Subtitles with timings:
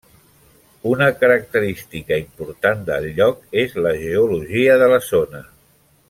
[0.91, 5.45] Una característica important del lloc és la geologia de la zona.